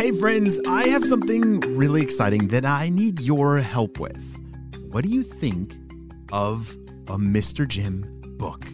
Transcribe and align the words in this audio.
Hey, 0.00 0.12
friends, 0.12 0.58
I 0.66 0.88
have 0.88 1.04
something 1.04 1.60
really 1.76 2.00
exciting 2.00 2.48
that 2.48 2.64
I 2.64 2.88
need 2.88 3.20
your 3.20 3.58
help 3.58 4.00
with. 4.00 4.40
What 4.88 5.04
do 5.04 5.10
you 5.10 5.22
think 5.22 5.74
of 6.32 6.74
a 7.08 7.18
Mr. 7.18 7.68
Jim 7.68 8.06
book? 8.38 8.66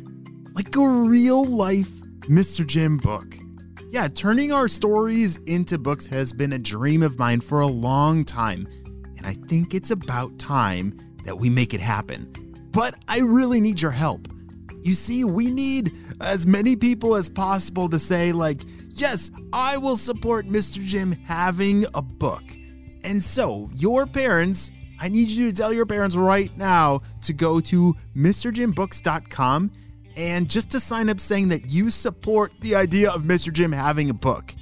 Like 0.54 0.77
a 0.77 0.87
real 0.87 1.45
life 1.45 1.91
Mr. 2.29 2.65
Jim 2.65 2.99
book. 2.99 3.37
Yeah, 3.91 4.07
turning 4.07 4.53
our 4.53 4.69
stories 4.69 5.39
into 5.46 5.79
books 5.79 6.07
has 6.07 6.32
been 6.32 6.52
a 6.52 6.61
dream 6.61 7.02
of 7.02 7.18
mine 7.18 7.40
for 7.40 7.58
a 7.58 7.66
long 7.66 8.24
time, 8.24 8.68
and 9.16 9.27
I 9.27 9.32
think 9.32 9.74
it's 9.74 9.90
about 9.90 10.38
time 10.38 10.96
that 11.24 11.36
we 11.36 11.50
make 11.50 11.74
it 11.74 11.80
happen. 11.80 12.32
But 12.70 12.95
I 13.08 13.18
really 13.18 13.61
need 13.61 13.82
your 13.82 13.90
help. 13.90 14.29
You 14.87 14.95
see, 14.95 15.25
we 15.25 15.50
need 15.50 15.93
as 16.21 16.46
many 16.46 16.77
people 16.77 17.16
as 17.16 17.29
possible 17.29 17.89
to 17.89 17.98
say, 17.98 18.30
like, 18.30 18.61
yes, 18.91 19.32
I 19.53 19.79
will 19.79 19.96
support 19.96 20.46
Mr. 20.46 20.80
Jim 20.80 21.11
having 21.11 21.85
a 21.93 22.03
book. 22.03 22.45
And 23.03 23.21
so, 23.21 23.68
your 23.75 24.07
parents, 24.07 24.71
I 25.00 25.09
need 25.09 25.29
you 25.29 25.50
to 25.50 25.57
tell 25.57 25.72
your 25.72 25.86
parents 25.86 26.14
right 26.14 26.57
now 26.57 27.00
to 27.22 27.32
go 27.32 27.59
to 27.62 27.96
MrJimBooks.com 28.14 29.72
and 30.17 30.49
just 30.49 30.71
to 30.71 30.79
sign 30.79 31.11
up 31.11 31.18
saying 31.18 31.48
that 31.48 31.68
you 31.68 31.90
support 31.90 32.53
the 32.61 32.77
idea 32.77 33.11
of 33.11 33.23
Mr. 33.25 33.53
Jim 33.53 33.73
having 33.73 34.09
a 34.09 34.14
book. 34.14 34.55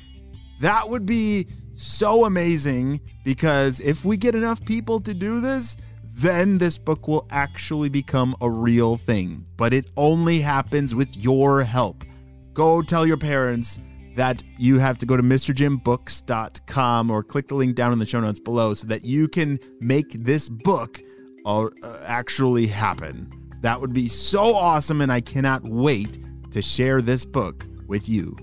That 0.60 0.88
would 0.88 1.04
be 1.04 1.48
so 1.74 2.24
amazing 2.24 3.02
because 3.24 3.78
if 3.80 4.06
we 4.06 4.16
get 4.16 4.34
enough 4.34 4.64
people 4.64 5.00
to 5.00 5.12
do 5.12 5.42
this, 5.42 5.76
then 6.14 6.58
this 6.58 6.78
book 6.78 7.08
will 7.08 7.26
actually 7.30 7.88
become 7.88 8.36
a 8.40 8.48
real 8.48 8.96
thing. 8.96 9.44
But 9.56 9.74
it 9.74 9.90
only 9.96 10.40
happens 10.40 10.94
with 10.94 11.14
your 11.16 11.64
help. 11.64 12.04
Go 12.52 12.82
tell 12.82 13.04
your 13.04 13.16
parents 13.16 13.80
that 14.14 14.42
you 14.56 14.78
have 14.78 14.96
to 14.98 15.06
go 15.06 15.16
to 15.16 15.22
MrJimBooks.com 15.22 17.10
or 17.10 17.24
click 17.24 17.48
the 17.48 17.56
link 17.56 17.74
down 17.74 17.92
in 17.92 17.98
the 17.98 18.06
show 18.06 18.20
notes 18.20 18.38
below 18.38 18.74
so 18.74 18.86
that 18.86 19.04
you 19.04 19.26
can 19.26 19.58
make 19.80 20.12
this 20.12 20.48
book 20.48 21.02
uh, 21.44 21.68
actually 22.04 22.68
happen. 22.68 23.28
That 23.62 23.80
would 23.80 23.92
be 23.92 24.06
so 24.06 24.54
awesome, 24.54 25.00
and 25.00 25.10
I 25.10 25.20
cannot 25.20 25.64
wait 25.64 26.18
to 26.52 26.62
share 26.62 27.00
this 27.00 27.24
book 27.24 27.66
with 27.88 28.08
you. 28.08 28.36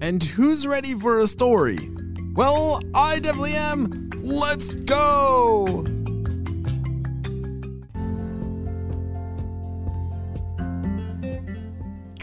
And 0.00 0.22
who's 0.22 0.66
ready 0.66 0.94
for 0.94 1.18
a 1.18 1.26
story? 1.26 1.90
Well, 2.32 2.80
I 2.94 3.18
definitely 3.18 3.52
am. 3.52 4.10
Let's 4.22 4.72
go! 4.72 5.99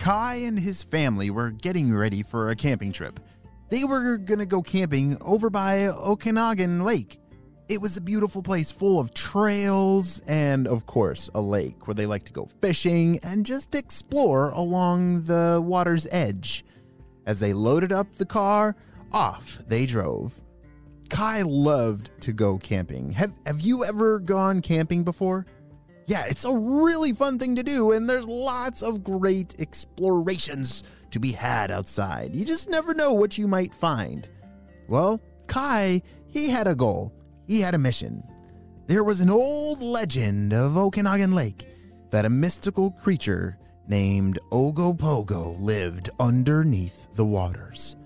Kai 0.07 0.35
and 0.35 0.57
his 0.57 0.83
family 0.83 1.29
were 1.29 1.51
getting 1.51 1.93
ready 1.93 2.23
for 2.23 2.47
a 2.47 2.55
camping 2.55 2.93
trip. 2.93 3.19
They 3.67 3.83
were 3.83 4.17
gonna 4.17 4.45
go 4.45 4.61
camping 4.61 5.17
over 5.19 5.49
by 5.49 5.87
Okanagan 5.87 6.85
Lake. 6.85 7.19
It 7.67 7.81
was 7.81 7.97
a 7.97 8.01
beautiful 8.01 8.41
place 8.41 8.71
full 8.71 9.01
of 9.01 9.13
trails 9.13 10.21
and, 10.25 10.65
of 10.65 10.85
course, 10.85 11.29
a 11.35 11.41
lake 11.41 11.87
where 11.87 11.95
they 11.95 12.05
like 12.05 12.23
to 12.23 12.31
go 12.31 12.47
fishing 12.61 13.19
and 13.21 13.45
just 13.45 13.75
explore 13.75 14.51
along 14.51 15.23
the 15.23 15.61
water's 15.61 16.07
edge. 16.09 16.63
As 17.25 17.41
they 17.41 17.51
loaded 17.51 17.91
up 17.91 18.13
the 18.13 18.25
car, 18.25 18.77
off 19.11 19.59
they 19.67 19.85
drove. 19.85 20.39
Kai 21.09 21.41
loved 21.41 22.11
to 22.21 22.31
go 22.31 22.57
camping. 22.57 23.11
Have, 23.11 23.33
have 23.45 23.59
you 23.59 23.83
ever 23.83 24.19
gone 24.19 24.61
camping 24.61 25.03
before? 25.03 25.45
Yeah, 26.07 26.23
it's 26.23 26.45
a 26.45 26.53
really 26.53 27.11
fun 27.11 27.37
thing 27.37 27.57
to 27.57 27.63
do, 27.63 27.91
and 27.91 28.09
there's 28.09 28.27
lots 28.27 28.81
of 28.81 29.03
great 29.03 29.55
explorations 29.59 30.83
to 31.11 31.19
be 31.19 31.33
had 31.33 31.69
outside. 31.69 32.33
You 32.33 32.45
just 32.45 32.69
never 32.69 32.93
know 32.93 33.11
what 33.11 33.37
you 33.37 33.45
might 33.45 33.73
find. 33.73 34.25
Well, 34.87 35.21
Kai, 35.47 36.01
he 36.29 36.47
had 36.49 36.65
a 36.65 36.75
goal, 36.75 37.13
he 37.45 37.59
had 37.59 37.75
a 37.75 37.77
mission. 37.77 38.23
There 38.87 39.03
was 39.03 39.19
an 39.19 39.29
old 39.29 39.83
legend 39.83 40.53
of 40.53 40.77
Okanagan 40.77 41.35
Lake 41.35 41.67
that 42.09 42.23
a 42.23 42.29
mystical 42.29 42.91
creature 42.91 43.57
named 43.89 44.39
Ogopogo 44.49 45.59
lived 45.59 46.09
underneath 46.21 47.13
the 47.17 47.25
waters. 47.25 47.97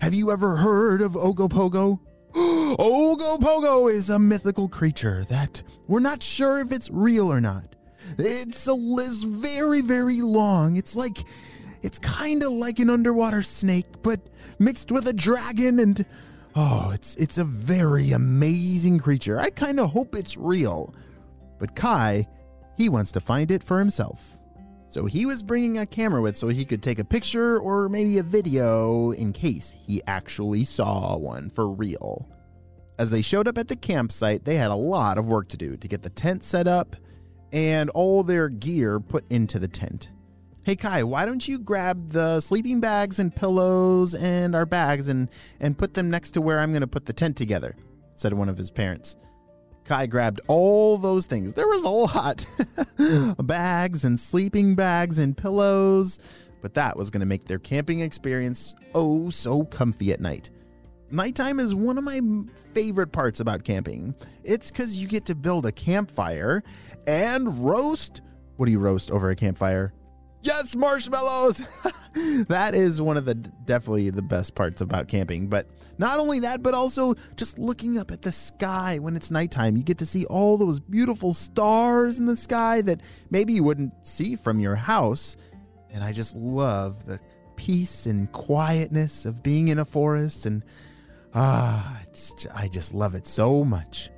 Have 0.00 0.14
you 0.14 0.30
ever 0.30 0.56
heard 0.56 1.02
of 1.02 1.12
Ogopogo? 1.12 1.98
Ogopogo 2.34 3.90
is 3.90 4.08
a 4.10 4.18
mythical 4.18 4.68
creature 4.68 5.24
that 5.28 5.62
we're 5.88 6.00
not 6.00 6.22
sure 6.22 6.60
if 6.60 6.70
it's 6.70 6.88
real 6.90 7.32
or 7.32 7.40
not. 7.40 7.74
It's 8.18 8.68
a 8.68 8.72
is 8.72 9.24
very 9.24 9.80
very 9.80 10.20
long. 10.20 10.76
It's 10.76 10.94
like 10.94 11.18
it's 11.82 11.98
kind 11.98 12.42
of 12.42 12.52
like 12.52 12.78
an 12.78 12.90
underwater 12.90 13.42
snake 13.42 13.86
but 14.02 14.20
mixed 14.58 14.92
with 14.92 15.08
a 15.08 15.12
dragon 15.12 15.80
and 15.80 16.06
oh, 16.54 16.92
it's 16.94 17.16
it's 17.16 17.38
a 17.38 17.44
very 17.44 18.12
amazing 18.12 19.00
creature. 19.00 19.40
I 19.40 19.50
kind 19.50 19.80
of 19.80 19.90
hope 19.90 20.14
it's 20.14 20.36
real. 20.36 20.94
But 21.58 21.74
Kai, 21.74 22.26
he 22.76 22.88
wants 22.88 23.12
to 23.12 23.20
find 23.20 23.50
it 23.50 23.62
for 23.62 23.78
himself. 23.78 24.38
So 24.90 25.06
he 25.06 25.24
was 25.24 25.42
bringing 25.42 25.78
a 25.78 25.86
camera 25.86 26.20
with 26.20 26.36
so 26.36 26.48
he 26.48 26.64
could 26.64 26.82
take 26.82 26.98
a 26.98 27.04
picture 27.04 27.60
or 27.60 27.88
maybe 27.88 28.18
a 28.18 28.24
video 28.24 29.12
in 29.12 29.32
case 29.32 29.70
he 29.70 30.02
actually 30.08 30.64
saw 30.64 31.16
one 31.16 31.48
for 31.48 31.70
real. 31.70 32.28
As 32.98 33.08
they 33.08 33.22
showed 33.22 33.46
up 33.46 33.56
at 33.56 33.68
the 33.68 33.76
campsite, 33.76 34.44
they 34.44 34.56
had 34.56 34.72
a 34.72 34.74
lot 34.74 35.16
of 35.16 35.28
work 35.28 35.48
to 35.50 35.56
do 35.56 35.76
to 35.76 35.88
get 35.88 36.02
the 36.02 36.10
tent 36.10 36.42
set 36.42 36.66
up 36.66 36.96
and 37.52 37.88
all 37.90 38.24
their 38.24 38.48
gear 38.48 38.98
put 38.98 39.24
into 39.30 39.60
the 39.60 39.68
tent. 39.68 40.10
Hey 40.64 40.74
Kai, 40.74 41.04
why 41.04 41.24
don't 41.24 41.46
you 41.46 41.60
grab 41.60 42.10
the 42.10 42.40
sleeping 42.40 42.80
bags 42.80 43.20
and 43.20 43.34
pillows 43.34 44.14
and 44.16 44.56
our 44.56 44.66
bags 44.66 45.08
and 45.08 45.28
and 45.60 45.78
put 45.78 45.94
them 45.94 46.10
next 46.10 46.32
to 46.32 46.40
where 46.40 46.58
I'm 46.58 46.72
going 46.72 46.82
to 46.82 46.86
put 46.88 47.06
the 47.06 47.12
tent 47.12 47.36
together, 47.36 47.76
said 48.16 48.32
one 48.32 48.48
of 48.48 48.58
his 48.58 48.70
parents. 48.70 49.16
Kai 49.84 50.06
grabbed 50.06 50.40
all 50.46 50.98
those 50.98 51.26
things. 51.26 51.52
There 51.52 51.66
was 51.66 51.82
a 51.82 51.88
lot 51.88 52.46
bags 53.46 54.04
and 54.04 54.18
sleeping 54.18 54.74
bags 54.74 55.18
and 55.18 55.36
pillows, 55.36 56.18
but 56.62 56.74
that 56.74 56.96
was 56.96 57.10
going 57.10 57.20
to 57.20 57.26
make 57.26 57.46
their 57.46 57.58
camping 57.58 58.00
experience 58.00 58.74
oh 58.94 59.30
so 59.30 59.64
comfy 59.64 60.12
at 60.12 60.20
night. 60.20 60.50
Nighttime 61.12 61.58
is 61.58 61.74
one 61.74 61.98
of 61.98 62.04
my 62.04 62.20
favorite 62.72 63.10
parts 63.10 63.40
about 63.40 63.64
camping. 63.64 64.14
It's 64.44 64.70
because 64.70 64.96
you 64.96 65.08
get 65.08 65.26
to 65.26 65.34
build 65.34 65.66
a 65.66 65.72
campfire 65.72 66.62
and 67.08 67.64
roast. 67.64 68.22
What 68.56 68.66
do 68.66 68.72
you 68.72 68.78
roast 68.78 69.10
over 69.10 69.30
a 69.30 69.36
campfire? 69.36 69.92
Yes, 70.42 70.74
marshmallows. 70.74 71.62
that 72.48 72.74
is 72.74 73.00
one 73.00 73.16
of 73.16 73.24
the 73.24 73.34
definitely 73.34 74.10
the 74.10 74.22
best 74.22 74.54
parts 74.54 74.80
about 74.80 75.08
camping. 75.08 75.48
But 75.48 75.66
not 75.98 76.18
only 76.18 76.40
that, 76.40 76.62
but 76.62 76.74
also 76.74 77.14
just 77.36 77.58
looking 77.58 77.98
up 77.98 78.10
at 78.10 78.22
the 78.22 78.32
sky 78.32 78.98
when 78.98 79.16
it's 79.16 79.30
nighttime. 79.30 79.76
You 79.76 79.82
get 79.82 79.98
to 79.98 80.06
see 80.06 80.24
all 80.26 80.56
those 80.56 80.80
beautiful 80.80 81.34
stars 81.34 82.18
in 82.18 82.26
the 82.26 82.36
sky 82.36 82.80
that 82.82 83.00
maybe 83.30 83.52
you 83.52 83.64
wouldn't 83.64 83.92
see 84.06 84.34
from 84.34 84.58
your 84.60 84.76
house. 84.76 85.36
And 85.90 86.02
I 86.02 86.12
just 86.12 86.34
love 86.34 87.04
the 87.04 87.20
peace 87.56 88.06
and 88.06 88.30
quietness 88.32 89.26
of 89.26 89.42
being 89.42 89.68
in 89.68 89.78
a 89.78 89.84
forest 89.84 90.46
and 90.46 90.64
ah, 91.34 92.00
I 92.54 92.68
just 92.68 92.94
love 92.94 93.14
it 93.14 93.26
so 93.26 93.62
much. 93.64 94.08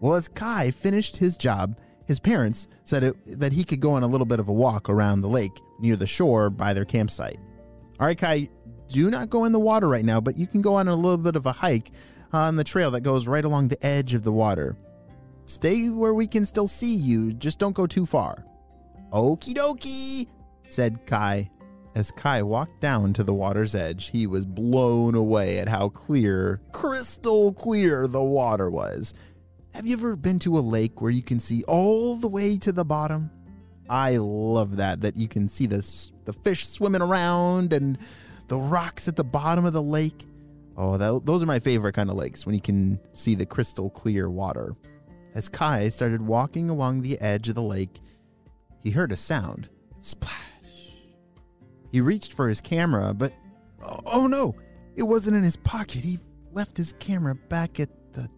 Well, 0.00 0.14
as 0.14 0.28
Kai 0.28 0.70
finished 0.70 1.16
his 1.16 1.36
job, 1.36 1.78
his 2.06 2.20
parents 2.20 2.68
said 2.84 3.04
it, 3.04 3.40
that 3.40 3.52
he 3.52 3.64
could 3.64 3.80
go 3.80 3.92
on 3.92 4.02
a 4.02 4.06
little 4.06 4.26
bit 4.26 4.40
of 4.40 4.48
a 4.48 4.52
walk 4.52 4.88
around 4.88 5.20
the 5.20 5.28
lake 5.28 5.60
near 5.80 5.96
the 5.96 6.06
shore 6.06 6.50
by 6.50 6.72
their 6.72 6.84
campsite. 6.84 7.38
All 7.98 8.06
right, 8.06 8.18
Kai, 8.18 8.48
do 8.88 9.10
not 9.10 9.30
go 9.30 9.44
in 9.44 9.52
the 9.52 9.58
water 9.60 9.88
right 9.88 10.04
now, 10.04 10.20
but 10.20 10.36
you 10.36 10.46
can 10.46 10.62
go 10.62 10.74
on 10.74 10.88
a 10.88 10.94
little 10.94 11.18
bit 11.18 11.36
of 11.36 11.46
a 11.46 11.52
hike 11.52 11.90
on 12.32 12.56
the 12.56 12.64
trail 12.64 12.90
that 12.92 13.00
goes 13.00 13.26
right 13.26 13.44
along 13.44 13.68
the 13.68 13.84
edge 13.84 14.14
of 14.14 14.22
the 14.22 14.32
water. 14.32 14.76
Stay 15.46 15.88
where 15.88 16.14
we 16.14 16.26
can 16.26 16.44
still 16.44 16.68
see 16.68 16.94
you, 16.94 17.32
just 17.32 17.58
don't 17.58 17.74
go 17.74 17.86
too 17.86 18.06
far. 18.06 18.44
Okie 19.12 19.54
dokie, 19.54 20.26
said 20.68 21.06
Kai. 21.06 21.50
As 21.94 22.10
Kai 22.10 22.42
walked 22.42 22.80
down 22.82 23.14
to 23.14 23.24
the 23.24 23.32
water's 23.32 23.74
edge, 23.74 24.10
he 24.10 24.26
was 24.26 24.44
blown 24.44 25.14
away 25.14 25.58
at 25.58 25.68
how 25.68 25.88
clear, 25.88 26.60
crystal 26.72 27.54
clear, 27.54 28.06
the 28.06 28.22
water 28.22 28.68
was. 28.68 29.14
Have 29.76 29.84
you 29.86 29.92
ever 29.92 30.16
been 30.16 30.38
to 30.38 30.56
a 30.56 30.60
lake 30.60 31.02
where 31.02 31.10
you 31.10 31.22
can 31.22 31.38
see 31.38 31.62
all 31.64 32.16
the 32.16 32.28
way 32.28 32.56
to 32.56 32.72
the 32.72 32.82
bottom? 32.82 33.30
I 33.90 34.16
love 34.16 34.78
that 34.78 35.02
that 35.02 35.18
you 35.18 35.28
can 35.28 35.50
see 35.50 35.66
the 35.66 35.86
the 36.24 36.32
fish 36.32 36.66
swimming 36.66 37.02
around 37.02 37.74
and 37.74 37.98
the 38.48 38.56
rocks 38.56 39.06
at 39.06 39.16
the 39.16 39.22
bottom 39.22 39.66
of 39.66 39.74
the 39.74 39.82
lake. 39.82 40.24
Oh, 40.78 40.96
that, 40.96 41.26
those 41.26 41.42
are 41.42 41.46
my 41.46 41.58
favorite 41.58 41.92
kind 41.92 42.08
of 42.08 42.16
lakes 42.16 42.46
when 42.46 42.54
you 42.54 42.60
can 42.62 42.98
see 43.12 43.34
the 43.34 43.44
crystal 43.44 43.90
clear 43.90 44.30
water. 44.30 44.74
As 45.34 45.50
Kai 45.50 45.90
started 45.90 46.22
walking 46.22 46.70
along 46.70 47.02
the 47.02 47.20
edge 47.20 47.50
of 47.50 47.54
the 47.54 47.62
lake, 47.62 48.00
he 48.82 48.92
heard 48.92 49.12
a 49.12 49.16
sound. 49.16 49.68
Splash. 49.98 50.32
He 51.92 52.00
reached 52.00 52.32
for 52.32 52.48
his 52.48 52.62
camera, 52.62 53.12
but 53.12 53.34
oh, 53.84 54.00
oh 54.06 54.26
no, 54.26 54.54
it 54.96 55.02
wasn't 55.02 55.36
in 55.36 55.44
his 55.44 55.56
pocket. 55.58 56.02
He 56.02 56.18
left 56.52 56.78
his 56.78 56.94
camera 56.94 57.34
back 57.34 57.78
at 57.78 57.90
the 58.14 58.30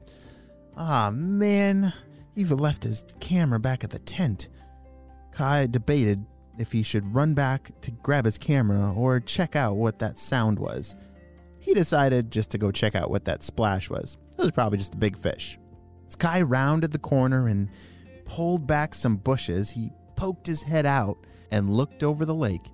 Ah, 0.80 1.10
man, 1.12 1.92
he 2.36 2.42
even 2.42 2.58
left 2.58 2.84
his 2.84 3.04
camera 3.18 3.58
back 3.58 3.82
at 3.82 3.90
the 3.90 3.98
tent. 3.98 4.48
Kai 5.32 5.66
debated 5.66 6.24
if 6.56 6.70
he 6.70 6.84
should 6.84 7.12
run 7.12 7.34
back 7.34 7.72
to 7.80 7.90
grab 7.90 8.24
his 8.24 8.38
camera 8.38 8.92
or 8.94 9.18
check 9.18 9.56
out 9.56 9.76
what 9.76 9.98
that 9.98 10.18
sound 10.18 10.56
was. 10.56 10.94
He 11.58 11.74
decided 11.74 12.30
just 12.30 12.52
to 12.52 12.58
go 12.58 12.70
check 12.70 12.94
out 12.94 13.10
what 13.10 13.24
that 13.24 13.42
splash 13.42 13.90
was. 13.90 14.16
It 14.38 14.42
was 14.42 14.52
probably 14.52 14.78
just 14.78 14.94
a 14.94 14.98
big 14.98 15.18
fish. 15.18 15.58
As 16.06 16.14
Kai 16.14 16.42
rounded 16.42 16.92
the 16.92 16.98
corner 16.98 17.48
and 17.48 17.68
pulled 18.24 18.64
back 18.64 18.94
some 18.94 19.16
bushes. 19.16 19.70
He 19.70 19.90
poked 20.14 20.46
his 20.46 20.62
head 20.62 20.86
out 20.86 21.18
and 21.50 21.70
looked 21.70 22.04
over 22.04 22.24
the 22.24 22.34
lake. 22.34 22.70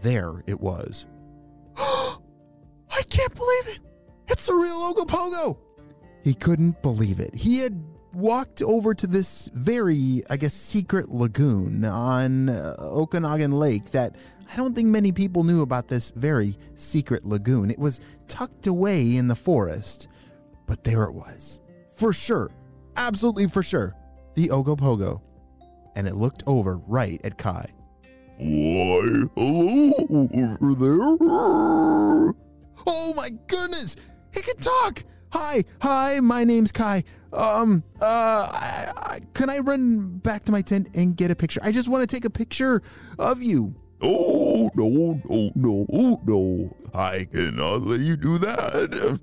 There 0.00 0.42
it 0.46 0.58
was. 0.58 1.04
I 1.76 3.02
can't 3.10 3.34
believe 3.34 3.68
it! 3.68 3.78
It's 4.28 4.48
a 4.48 4.54
real 4.54 4.94
Ogopogo! 4.94 5.58
He 6.22 6.34
couldn't 6.34 6.82
believe 6.82 7.20
it. 7.20 7.34
He 7.34 7.58
had 7.58 7.82
walked 8.14 8.62
over 8.62 8.94
to 8.94 9.06
this 9.06 9.48
very, 9.54 10.22
I 10.30 10.36
guess, 10.36 10.54
secret 10.54 11.08
lagoon 11.08 11.84
on 11.84 12.48
uh, 12.48 12.76
Okanagan 12.78 13.52
Lake 13.52 13.90
that 13.92 14.16
I 14.52 14.56
don't 14.56 14.74
think 14.74 14.88
many 14.88 15.12
people 15.12 15.44
knew 15.44 15.62
about 15.62 15.88
this 15.88 16.10
very 16.10 16.56
secret 16.74 17.24
lagoon. 17.24 17.70
It 17.70 17.78
was 17.78 18.00
tucked 18.28 18.66
away 18.66 19.16
in 19.16 19.28
the 19.28 19.34
forest, 19.34 20.08
but 20.66 20.84
there 20.84 21.04
it 21.04 21.14
was. 21.14 21.60
For 21.96 22.12
sure, 22.12 22.50
absolutely 22.96 23.48
for 23.48 23.62
sure, 23.62 23.94
the 24.34 24.48
Ogopogo. 24.48 25.20
And 25.96 26.06
it 26.06 26.14
looked 26.14 26.42
over 26.46 26.76
right 26.86 27.20
at 27.24 27.38
Kai. 27.38 27.66
Why, 28.38 29.22
hello 29.36 29.92
over 30.60 30.74
there. 30.74 32.34
Oh 32.84 33.14
my 33.16 33.28
goodness! 33.46 33.96
He 34.34 34.42
can 34.42 34.56
talk! 34.56 35.04
Hi, 35.32 35.64
hi, 35.80 36.20
my 36.20 36.44
name's 36.44 36.70
Kai. 36.72 37.04
Um, 37.32 37.82
uh, 38.02 38.04
I, 38.52 38.92
I, 38.96 39.20
can 39.32 39.48
I 39.48 39.60
run 39.60 40.18
back 40.18 40.44
to 40.44 40.52
my 40.52 40.60
tent 40.60 40.90
and 40.94 41.16
get 41.16 41.30
a 41.30 41.34
picture? 41.34 41.58
I 41.62 41.72
just 41.72 41.88
want 41.88 42.06
to 42.06 42.14
take 42.14 42.26
a 42.26 42.30
picture 42.30 42.82
of 43.18 43.42
you. 43.42 43.74
Oh, 44.02 44.68
no, 44.74 45.22
no, 45.24 45.50
no, 45.54 46.20
no. 46.26 46.76
I 46.92 47.26
cannot 47.32 47.80
let 47.80 48.00
you 48.00 48.18
do 48.18 48.36
that. 48.40 49.20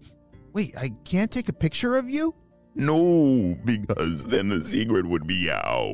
Wait, 0.53 0.75
I 0.75 0.89
can't 1.05 1.29
take 1.29 1.47
a 1.47 1.53
picture 1.53 1.95
of 1.95 2.09
you? 2.09 2.33
No, 2.73 3.55
because 3.63 4.25
then 4.25 4.49
the 4.49 4.61
secret 4.61 5.05
would 5.05 5.27
be 5.27 5.51
out. 5.51 5.85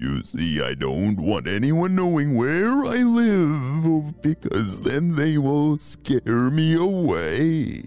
You 0.00 0.22
see, 0.22 0.62
I 0.62 0.74
don't 0.74 1.16
want 1.16 1.48
anyone 1.48 1.96
knowing 1.96 2.36
where 2.36 2.84
I 2.84 2.98
live 3.02 4.22
because 4.22 4.78
then 4.78 5.16
they 5.16 5.38
will 5.38 5.76
scare 5.80 6.50
me 6.50 6.76
away. 6.76 7.82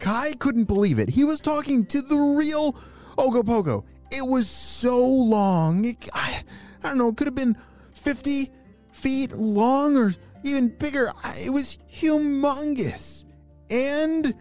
Kai 0.00 0.32
couldn't 0.40 0.64
believe 0.64 0.98
it. 0.98 1.10
He 1.10 1.22
was 1.22 1.38
talking 1.38 1.86
to 1.86 2.02
the 2.02 2.16
real 2.16 2.72
Ogopogo. 3.16 3.84
It 4.10 4.26
was 4.26 4.50
so 4.50 4.98
long. 4.98 5.84
It, 5.84 6.08
I, 6.12 6.42
I 6.82 6.88
don't 6.88 6.98
know, 6.98 7.10
it 7.10 7.16
could 7.16 7.28
have 7.28 7.36
been 7.36 7.56
50 7.92 8.50
feet 8.90 9.30
long 9.30 9.96
or 9.96 10.12
even 10.42 10.76
bigger. 10.76 11.12
It 11.36 11.50
was 11.50 11.78
humongous. 11.88 13.26
And 13.70 14.34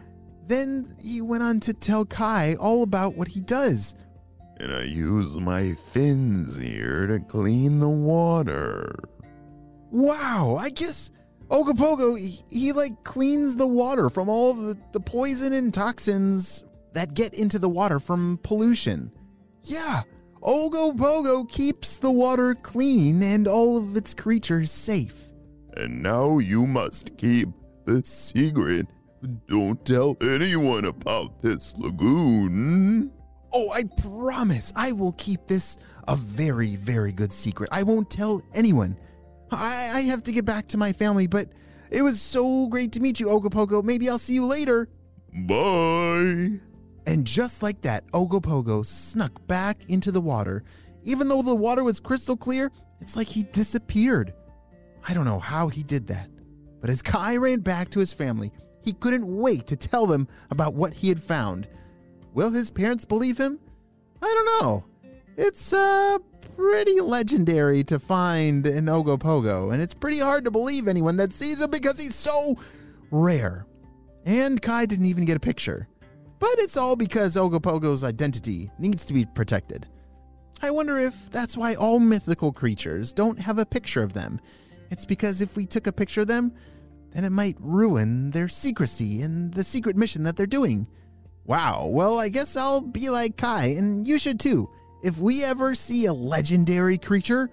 then 0.48 0.96
he 1.00 1.22
went 1.22 1.44
on 1.44 1.60
to 1.60 1.74
tell 1.74 2.06
Kai 2.06 2.56
all 2.56 2.82
about 2.82 3.14
what 3.14 3.28
he 3.28 3.40
does. 3.40 3.94
And 4.60 4.74
I 4.74 4.84
use 4.84 5.38
my 5.38 5.74
fins 5.74 6.58
here 6.58 7.08
to 7.08 7.20
clean 7.20 7.80
the 7.80 7.90
water. 7.90 8.94
Wow, 9.90 10.58
I 10.60 10.70
guess 10.70 11.12
Ogopogo, 11.50 12.20
he, 12.20 12.42
he 12.50 12.72
like 12.74 13.04
cleans 13.04 13.56
the 13.56 13.68
water 13.68 14.10
from 14.10 14.30
all 14.30 14.54
the, 14.54 14.78
the 14.92 15.00
poison 15.00 15.54
and 15.54 15.74
toxins 15.74 16.64
that 16.94 17.14
get 17.14 17.34
into 17.34 17.58
the 17.58 17.70
water 17.70 18.00
from 18.00 18.40
pollution. 18.44 19.12
Yeah, 19.64 20.02
Ogopogo 20.42 21.50
keeps 21.50 21.98
the 21.98 22.12
water 22.12 22.54
clean 22.56 23.24
and 23.24 23.48
all 23.48 23.78
of 23.78 23.96
its 23.96 24.14
creatures 24.14 24.72
safe. 24.72 25.16
And 25.76 26.04
now 26.04 26.40
you 26.40 26.68
must 26.68 27.18
keep 27.18 27.50
the 27.86 28.04
secret. 28.04 28.88
Don't 29.48 29.84
tell 29.86 30.18
anyone 30.22 30.86
about 30.86 31.42
this 31.42 31.74
lagoon. 31.78 33.12
Oh, 33.52 33.72
I 33.72 33.84
promise 33.84 34.72
I 34.76 34.92
will 34.92 35.14
keep 35.14 35.48
this 35.48 35.78
a 36.08 36.16
very, 36.16 36.76
very 36.76 37.12
good 37.12 37.34
secret. 37.34 37.70
I 37.72 37.84
won't 37.84 38.10
tell 38.10 38.42
anyone. 38.54 38.98
I, 39.52 39.92
I 39.96 40.02
have 40.02 40.24
to 40.24 40.32
get 40.32 40.46
back 40.46 40.68
to 40.70 40.78
my 40.78 40.94
family, 40.94 41.28
but 41.28 41.50
it 41.90 42.02
was 42.02 42.22
so 42.22 42.68
great 42.68 42.92
to 42.94 43.00
meet 43.00 43.20
you, 43.20 43.28
Ogopogo. 43.28 43.84
Maybe 43.84 44.10
I'll 44.10 44.20
see 44.20 44.34
you 44.34 44.46
later. 44.46 44.90
Bye. 45.34 46.60
And 47.08 47.26
just 47.26 47.64
like 47.64 47.82
that, 47.82 48.06
Ogopogo 48.12 48.86
snuck 48.86 49.48
back 49.48 49.90
into 49.90 50.12
the 50.12 50.22
water. 50.22 50.64
Even 51.04 51.28
though 51.28 51.42
the 51.42 51.56
water 51.56 51.84
was 51.84 52.00
crystal 52.00 52.38
clear, 52.38 52.72
it's 53.00 53.16
like 53.16 53.28
he 53.28 53.44
disappeared. 53.44 54.34
I 55.08 55.14
don't 55.14 55.26
know 55.26 55.40
how 55.40 55.70
he 55.70 55.82
did 55.82 56.08
that. 56.08 56.30
But 56.82 56.90
as 56.90 57.02
Kai 57.02 57.38
ran 57.38 57.62
back 57.62 57.90
to 57.92 58.00
his 58.00 58.14
family, 58.14 58.52
he 58.84 58.94
couldn't 58.94 59.26
wait 59.26 59.66
to 59.68 59.76
tell 59.76 60.06
them 60.06 60.28
about 60.52 60.76
what 60.76 60.94
he 60.94 61.10
had 61.10 61.22
found. 61.22 61.68
Will 62.40 62.52
his 62.52 62.72
parents 62.72 63.04
believe 63.04 63.38
him? 63.38 63.60
I 64.22 64.26
don't 64.26 64.64
know. 64.64 64.86
It's 65.36 65.74
uh 65.74 66.20
pretty 66.56 67.02
legendary 67.02 67.84
to 67.84 68.00
find 68.00 68.66
an 68.66 68.86
Ogopogo, 68.86 69.74
and 69.74 69.82
it's 69.82 69.94
pretty 69.94 70.20
hard 70.20 70.46
to 70.46 70.52
believe 70.52 70.88
anyone 70.88 71.18
that 71.18 71.34
sees 71.34 71.62
him 71.62 71.70
because 71.70 72.00
he's 72.00 72.16
so 72.16 72.58
rare. 73.12 73.66
And 74.26 74.62
Kai 74.62 74.86
didn't 74.86 75.08
even 75.08 75.26
get 75.26 75.36
a 75.36 75.42
picture. 75.42 75.90
But 76.40 76.60
it's 76.60 76.78
all 76.78 76.96
because 76.96 77.36
Ogopogo's 77.36 78.06
identity 78.06 78.72
needs 78.80 79.04
to 79.08 79.14
be 79.14 79.26
protected. 79.26 79.86
I 80.62 80.72
wonder 80.72 80.98
if 80.98 81.30
that's 81.32 81.58
why 81.58 81.76
all 81.76 82.00
mythical 82.00 82.54
creatures 82.54 83.12
don't 83.12 83.38
have 83.38 83.60
a 83.60 83.66
picture 83.66 84.02
of 84.02 84.14
them. 84.14 84.40
It's 84.92 85.04
because 85.04 85.42
if 85.42 85.58
we 85.58 85.66
took 85.66 85.88
a 85.88 85.92
picture 85.92 86.22
of 86.22 86.28
them, 86.28 86.54
then 87.12 87.26
it 87.26 87.32
might 87.32 87.58
ruin 87.60 88.32
their 88.32 88.48
secrecy 88.48 89.24
and 89.24 89.54
the 89.54 89.66
secret 89.66 89.98
mission 89.98 90.24
that 90.24 90.38
they're 90.38 90.48
doing. 90.48 90.88
Wow, 91.50 91.88
well, 91.88 92.20
I 92.20 92.30
guess 92.30 92.56
I'll 92.56 92.80
be 92.80 93.10
like 93.10 93.36
Kai, 93.36 93.70
and 93.70 94.06
you 94.06 94.20
should 94.20 94.40
too. 94.40 94.70
If 95.04 95.18
we 95.18 95.44
ever 95.44 95.74
see 95.74 96.06
a 96.06 96.14
legendary 96.14 96.96
creature, 97.00 97.50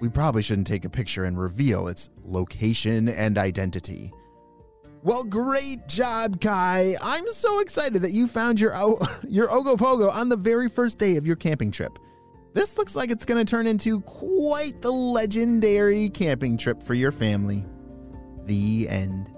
we 0.00 0.08
probably 0.08 0.42
shouldn't 0.42 0.66
take 0.66 0.84
a 0.84 0.90
picture 0.90 1.22
and 1.22 1.38
reveal 1.38 1.86
its 1.86 2.10
location 2.24 3.08
and 3.08 3.38
identity. 3.38 4.10
Well, 5.04 5.22
great 5.22 5.86
job, 5.86 6.40
Kai. 6.40 6.96
I'm 7.00 7.28
so 7.30 7.60
excited 7.60 8.02
that 8.02 8.10
you 8.10 8.26
found 8.26 8.58
your 8.58 8.74
o- 8.74 8.98
your 9.28 9.46
Ogopogo 9.46 10.12
on 10.12 10.28
the 10.28 10.36
very 10.36 10.68
first 10.68 10.98
day 10.98 11.16
of 11.16 11.24
your 11.24 11.36
camping 11.36 11.70
trip. 11.70 12.00
This 12.54 12.76
looks 12.76 12.96
like 12.96 13.12
it's 13.12 13.24
going 13.24 13.38
to 13.38 13.48
turn 13.48 13.68
into 13.68 14.00
quite 14.00 14.82
the 14.82 14.90
legendary 14.90 16.08
camping 16.08 16.56
trip 16.56 16.82
for 16.82 16.94
your 16.94 17.12
family. 17.12 17.64
The 18.46 18.88
end. 18.88 19.32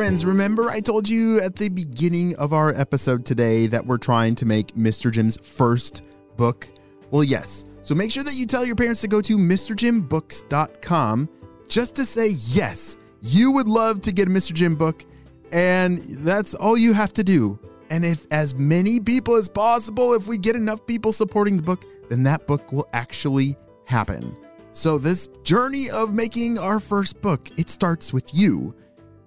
Friends, 0.00 0.24
remember 0.24 0.70
I 0.70 0.80
told 0.80 1.06
you 1.06 1.42
at 1.42 1.56
the 1.56 1.68
beginning 1.68 2.34
of 2.36 2.54
our 2.54 2.70
episode 2.70 3.26
today 3.26 3.66
that 3.66 3.84
we're 3.84 3.98
trying 3.98 4.34
to 4.36 4.46
make 4.46 4.74
Mr. 4.74 5.12
Jim's 5.12 5.36
first 5.42 6.00
book? 6.38 6.66
Well, 7.10 7.22
yes. 7.22 7.66
So 7.82 7.94
make 7.94 8.10
sure 8.10 8.22
that 8.24 8.32
you 8.32 8.46
tell 8.46 8.64
your 8.64 8.76
parents 8.76 9.02
to 9.02 9.08
go 9.08 9.20
to 9.20 9.36
MrJimBooks.com 9.36 11.28
just 11.68 11.94
to 11.96 12.06
say 12.06 12.28
yes, 12.28 12.96
you 13.20 13.50
would 13.50 13.68
love 13.68 14.00
to 14.00 14.10
get 14.10 14.26
a 14.26 14.30
Mr. 14.30 14.54
Jim 14.54 14.74
book, 14.74 15.04
and 15.52 15.98
that's 16.24 16.54
all 16.54 16.78
you 16.78 16.94
have 16.94 17.12
to 17.12 17.22
do. 17.22 17.58
And 17.90 18.02
if 18.02 18.26
as 18.30 18.54
many 18.54 19.00
people 19.00 19.34
as 19.34 19.50
possible, 19.50 20.14
if 20.14 20.26
we 20.26 20.38
get 20.38 20.56
enough 20.56 20.86
people 20.86 21.12
supporting 21.12 21.58
the 21.58 21.62
book, 21.62 21.84
then 22.08 22.22
that 22.22 22.46
book 22.46 22.72
will 22.72 22.88
actually 22.94 23.54
happen. 23.84 24.34
So 24.72 24.96
this 24.96 25.28
journey 25.44 25.90
of 25.90 26.14
making 26.14 26.58
our 26.58 26.80
first 26.80 27.20
book, 27.20 27.50
it 27.58 27.68
starts 27.68 28.14
with 28.14 28.34
you. 28.34 28.74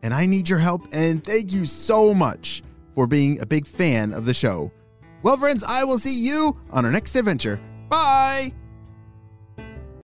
And 0.03 0.13
I 0.13 0.27
need 0.27 0.47
your 0.47 0.59
help 0.59 0.87
and 0.91 1.23
thank 1.23 1.51
you 1.51 1.65
so 1.65 2.13
much 2.13 2.61
for 2.93 3.07
being 3.07 3.41
a 3.41 3.45
big 3.45 3.65
fan 3.65 4.13
of 4.13 4.25
the 4.25 4.33
show. 4.33 4.71
Well, 5.23 5.37
friends, 5.37 5.63
I 5.63 5.83
will 5.85 5.97
see 5.97 6.19
you 6.19 6.55
on 6.69 6.85
our 6.85 6.91
next 6.91 7.15
adventure. 7.15 7.59
Bye! 7.89 8.53